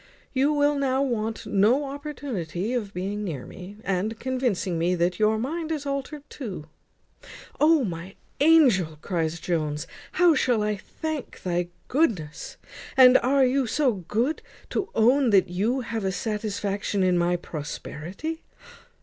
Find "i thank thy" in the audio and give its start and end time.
10.63-11.67